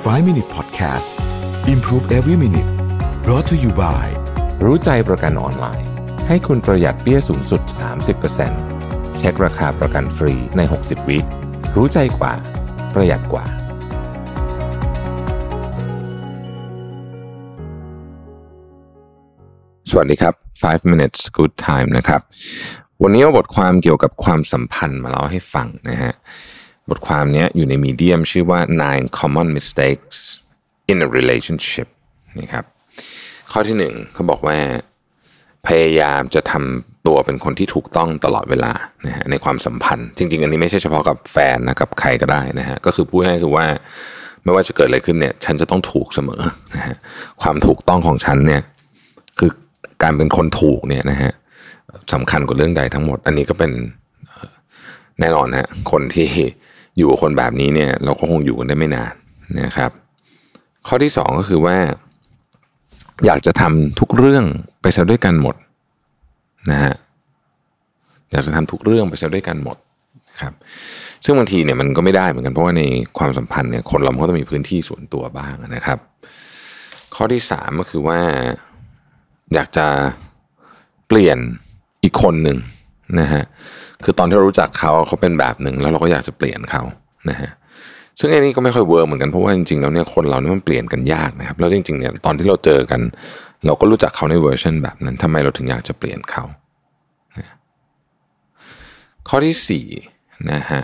[0.00, 1.10] 5 Minute Podcast
[1.68, 2.70] Improve Every Minute
[3.24, 4.06] brought to you by
[4.64, 5.88] รู้ใจประกันออนไลน์
[6.28, 7.62] ให้คุณประหยัดเปี้ยสูงสุด
[8.40, 11.18] 30%เช็คราคาประกันฟรีใน 60 วิ
[11.76, 12.32] รู้ใจกว่า
[12.94, 13.44] ประหยัดกว่า
[19.90, 22.20] สวัสดีครับ 5 minutes good time นะครับ
[23.02, 26.14] วันนี้เอาบทความเกี่ยวกับความสัมพันธ์มาเล่าให้ฟังนะฮะ
[26.90, 30.18] บทความนี้อยู่ในมีเดียมชื่อว่า nine common mistakes
[30.90, 31.88] in a relationship
[32.40, 32.64] นะครับ
[33.52, 34.58] ข้อที่หนึ่งเขาบอกว่า
[35.66, 38.72] พยายามจะทำตัวเป็นคนที่ถูกต้องตลอดเวลา
[39.06, 43.66] นะฮะในความสัมพันธ์ จริง ๆ อันนี้ไม่ใช่เฉพาะกับแฟนนะกับใครก็ได้นะฮะก็คือพูดง่ายคือว่า
[44.44, 46.40] ไม่ว่าจะเกิดอะไรขึ้นเนี่ย ฉันจะต้องถูกเสมอ
[46.76, 46.96] นะฮะ
[47.42, 48.62] ความถูกต้องของฉันเนี่ย
[49.38, 49.50] คือ
[50.02, 51.32] การเป็นคนถูกเนี่ยนะฮะ
[52.14, 53.72] สำคัญกว่าเรื่องใดทั้งหมด อันนี้ก็เป็น
[55.20, 56.26] แน่นอนฮะคนที่
[56.96, 59.14] อยู่กับคนแบบนี้เนี่ยเราก็คงอยู่กันได้ไม่นาน
[59.62, 59.90] นะครับ
[60.86, 61.76] ข้อที่สองก็คือว่า
[63.26, 64.44] อยากจะทำทุกเรื่อง
[64.82, 65.56] ไปซะด้วยกันหมด
[66.70, 66.94] นะฮะ
[68.30, 69.76] อยากจะทำทุกเรื่องไปซะด้วยกันหมด
[70.28, 70.52] นะครับ
[71.24, 72.82] ซึ่งบางทีเนี่ยมันก็ไม่ได้เหมือนกันเพราะว่าใน
[73.18, 75.98] ความสัมพันธ์เนี่ยคนเราก็ต้องมีพื้นที่ส่วนตัวบ้างนะครับ
[77.14, 78.20] ข้อที่สามก็คือว่า
[79.54, 79.86] อยากจะ
[81.08, 81.38] เปลี่ยน
[82.04, 82.58] อีกคนหนึ่ง
[83.18, 83.44] นะฮะ
[84.04, 86.82] คือตอนที่เรารู้จักเขาเขาเป็นแบบหนึ่งแล้วเราก็อยากจะเปลี่ยนเขา
[87.30, 87.50] นะฮะ
[88.20, 93.00] ซึ่งไอ้นี่ก็ไม่ค่อย work เหมือนกันเพราะว่าจริงๆแล้วเนี่ยคนเราเนี่ยมันเปลี่ยนกันยากนะครับแล้วจริงๆเนี่ยตอนที่เราเจอกัน
[93.66, 96.44] เราก็รู้จักเขาในเวอร์ชันแบบนั้นทำไมเราถึงอยากจะเปลี่ยนเขา
[97.38, 97.46] นะ
[99.28, 99.86] ข้อที่สี่
[100.50, 100.82] นะฮะ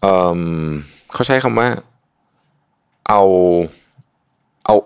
[0.00, 1.68] เขาใช้คำว่า
[3.08, 3.22] เอา
[4.66, 4.76] เอา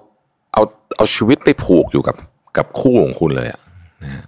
[0.52, 0.62] เอา
[0.96, 2.16] เอาชีวิตไปผูกอยู่กับ
[2.56, 3.60] กับคู่ของคุณเลยอะ
[4.04, 4.24] นะฮะ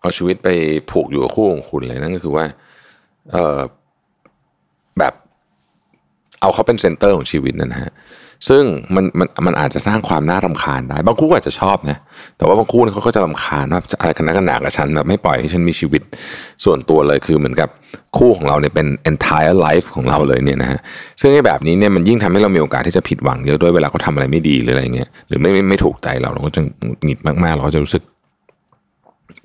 [0.00, 0.48] เอาชีวิตไป
[0.90, 2.44] ผูกอยู่กับคู่ของคุณเลยนั่นก็คือว่า
[3.32, 3.60] เออ
[4.98, 5.14] แบบ
[6.40, 7.92] เอาเขาเป็น center ของชีวิตนะฮะ
[8.48, 11.98] ซึ่งมันมันมันอาจจะสร้างความน่ารำคาญได้ บางคู่ก็อาจจะชอบนะ
[12.36, 16.02] แต่ว่าบางคู่เนี่ยเขาก็จะรำคาญว่าอะไรกันนักกันหนากับฉันแบบไม่ปล่อยให้ฉันมีชีวิต
[16.64, 17.68] ส่วนตัวเลยคือเหมือนกับ
[18.18, 20.80] คู่ของเราเนี่ยเป็น entire life ของเราเลยเนี่ยนะฮะ
[21.20, 28.02] ซึ่งไอ้แบบนี้เนี่ยมันยิ่งทำให้เรามีโอกาสที่จะผิดหวังเยอะด้วยเวลาเขาทำอะไรไม่ดีหรืออะไรเงี้ยหรือไม่ไม่ไม่ถูกใจเราเราก็จะหงุดหงิดมากๆเราก็จะรู้สึก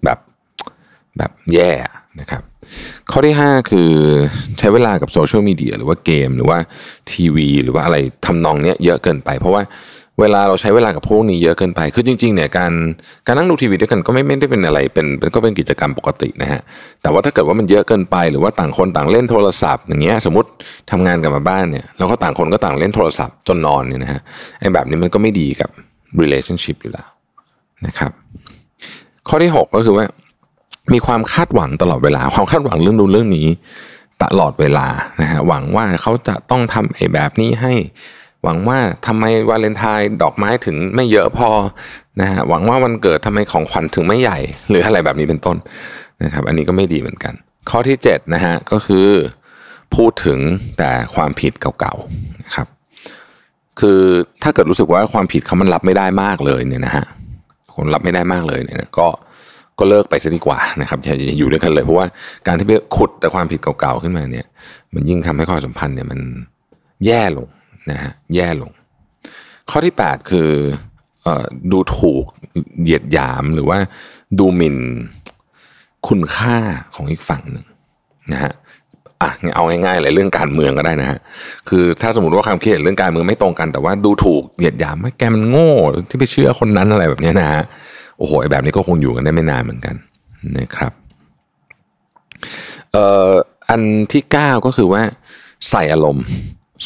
[0.05, 0.17] แบบ
[1.17, 1.71] แบบแย่
[2.19, 2.43] นะครับ
[3.11, 3.91] ข้อที่ 5 คือ
[4.59, 6.57] ใช้เวลากับโซเชียลมีเดียหรือว่าเกมหรือว่า
[7.11, 9.63] ทีวี หรือว่าอะไรทำนองเนี้ยเยอะเกินไป เพราะว่า
[10.21, 12.73] เวลาเราใช้เวลากับพวกนี้เยอะเกินไป คือจริงๆเนี่ยการ
[13.27, 16.61] การนั่งดูทีวีด้วยกันก็ไม่ไม่ได้เป็นอะไรเป็นเป็นก็เป็นกิจกรรมปกตินะฮะ
[17.01, 20.49] แต่ว่าถ้าเกิดว่ามันเยอะเกินไป หรือว่าต่างคนต่างเล่นโทรศัพท์ อย่างเงี้ยสมมติ
[20.91, 24.21] ทำงานกลับมาบ้านเนี่ยเราก็ต่างคนก็ต่างเล่นโทรศัพท์จนนอนเนี่ยนะฮะ
[24.59, 25.69] ไอ้แบบนี้มันก็ไม่ดีกับ
[26.21, 27.07] relationship อยู่แล้ว
[27.85, 28.11] นะครับ
[29.27, 30.05] ข้อที่ 6 ก็คือว่า
[30.93, 33.47] มีความคาดหวังตลอดเวลา ความคาดหวังเรื่องดูนเรื่องนี้
[34.23, 34.87] ตลอดเวลา
[35.21, 37.73] นะฮะหวังว่าเขาจะต้องทำไอ้แบบนี้ให้
[38.43, 41.49] หวังว่าทำไมวาเลนไทน์ดอกไม้ถึงไม่เยอะพอ
[42.21, 44.39] นะฮะหวังว่าวันเกิดทำไมของขวัญถึงไม่ใหญ่
[44.69, 45.57] หรืออะไรแบบนี้เป็นต้น
[46.23, 47.33] นะครับ อันนี้ก็ไม่ดีเหมือนกัน
[47.69, 49.07] ข้อที่7นะฮะก็คือ
[49.95, 50.39] พูดถึง
[50.77, 52.67] แต่ความผิดเก่าๆนะครับ
[53.79, 54.01] คือ
[54.43, 57.05] ถ้าเกิดรู้สึกว่าความผิดเขามันรับไม่ได้มากเลยเนี่ยนะฮะ
[57.75, 59.07] คนรับไม่ได้มากเลยเนี่ยก็
[59.79, 62.07] ก็เลิกไปซะดีกว่านะครับอย่าอยู่ด้วยกันเลยเพราะว่า
[62.47, 64.47] การที่ไปขุดแต่ความผิดเก่าๆขึ้นมาเนี่ย
[64.93, 66.19] มันยิ่งทำให้ความสัมพันธ์เนี่ยมัน
[67.05, 67.47] แย่ลง
[67.91, 68.71] นะฮะแย่ลง
[69.69, 70.49] ข้อที่ 8 คือ
[71.25, 71.27] อ
[71.71, 72.25] ดูถูก
[72.81, 73.77] เหยียดหยามหรือว่า
[74.39, 74.77] ดูหมิ่น
[76.07, 76.57] คุณค่า
[76.95, 77.65] ของอีกฝั่งหนึ่ง
[78.31, 78.51] นะฮะ
[79.21, 81.19] อะเอาง่ายๆเลยเรื่องการเมืองก็ได้นะฮะ
[81.69, 85.71] คือถ้าสมมติว่าความคิดเห็นเรื่องการเมืองไม่ตรงกัน แต่ว่าดูถูกเหยียดหยามว่าแกมันโง่
[86.09, 87.63] ที่ไปเชื่อคนนั้นอะไรแบบนี้นะฮะ
[88.17, 89.95] โอ้โหแบบนี้ก็คงอยู่กันได้ไม่นานเหมือนกัน
[90.57, 90.93] นะครับ
[92.91, 93.31] เอ่อ
[93.69, 93.81] อัน
[94.11, 95.01] ที่เก้าก็คือว่า
[95.69, 96.25] ใส่อารมณ์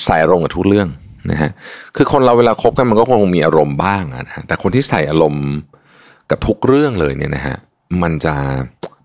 [0.06, 0.88] ใส่อารมณ์กับทุกเรื่อง
[1.32, 1.52] นะฮะ
[1.96, 5.46] คือคนเราเวลาคบกันมันก็คงมีอารมณ์บ้างอะนะฮะแต่คนที่ใส่อารมณ์
[6.30, 7.56] กับทุกเรื่องเลยเนี่ยนะฮะ
[8.02, 8.36] มันจะ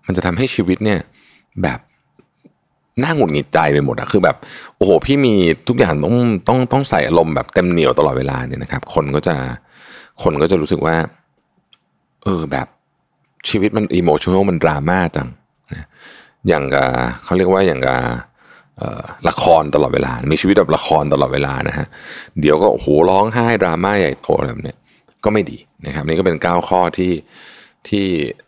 [0.05, 0.99] มันจะทำให้ชีวิตเนี่ย
[1.61, 1.79] แบบ
[3.03, 4.35] น่าหงุดหงิดใจไปหมดอะคือแบบ
[4.75, 5.33] โอ้โหพี่มี
[5.67, 6.15] ทุกอย่างต้อง
[6.47, 9.35] ต้องต้องใส่อารมณ์แบบเต็มเหนียวตลอดเวลาเนี่ยนะครับ คนก็จะ
[10.23, 10.95] คนก็จะรู้สึกว่า
[12.23, 12.67] เออแบบ
[13.49, 15.29] ชีวิตมันอิโมชั่น a ลมันดราม่าจัง
[15.71, 15.87] นะ
[16.47, 16.87] อย่างกับ
[17.23, 17.99] เขาเรียกว่าอย่างกับ
[19.29, 21.87] ละครตลอดเวลา มีชีวิตแบบละครตลอดเวลานะฮะ
[22.39, 24.75] เดี๋ยวก็โอ้โหร้องไห้ดราม่าใหญ่โตอะไรแบบนี้
[25.23, 27.13] ก็ไม่ดีนะครับ นี่ก็เป็นก้าข้อที่
[27.87, 28.05] ที่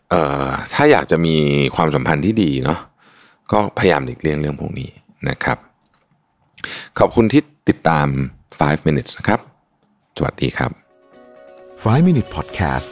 [0.09, 1.35] เอ่อถ้าอยากจะมี
[1.75, 2.79] ความสัมพันธ์ที่ดีเนาะ
[3.51, 4.89] ก็พยายามหลีกเลี่ยงเรื่องพวกนี้
[5.29, 5.57] นะครับ
[6.99, 8.07] ขอบคุณที่ติดตาม
[8.49, 9.39] 5 minutes นะครับ
[10.17, 10.71] สวัสดีครับ
[11.35, 12.91] 5 Minute Podcast